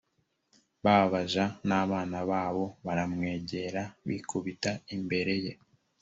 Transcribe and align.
ba 0.83 0.95
baja 1.11 1.45
n 1.67 1.71
abana 1.81 2.19
babo 2.29 2.65
baramwegera 2.85 3.81
bikubita 4.07 4.71
imbere 4.95 5.33
ye 5.43 5.51